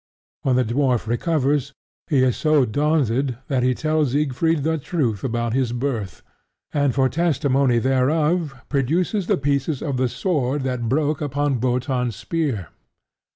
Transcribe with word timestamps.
When 0.41 0.55
the 0.55 0.65
dwarf 0.65 1.05
recovers, 1.05 1.73
he 2.07 2.23
is 2.23 2.35
so 2.35 2.65
daunted 2.65 3.37
that 3.49 3.61
he 3.61 3.75
tells 3.75 4.13
Siegfried 4.13 4.63
the 4.63 4.79
truth 4.79 5.23
about 5.23 5.53
his 5.53 5.73
birth, 5.73 6.23
and 6.73 6.95
for 6.95 7.07
testimony 7.07 7.77
thereof 7.77 8.55
produces 8.67 9.27
the 9.27 9.37
pieces 9.37 9.79
of 9.83 9.97
the 9.97 10.09
sword 10.09 10.63
that 10.63 10.89
broke 10.89 11.21
upon 11.21 11.59
Wotan's 11.59 12.15
spear. 12.15 12.69